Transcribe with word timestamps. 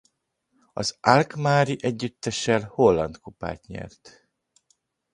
Az 0.73 0.97
alkmaari 1.01 1.77
együttessel 1.81 2.63
holland 2.63 3.19
kupát 3.19 3.65
nyert. 3.67 4.29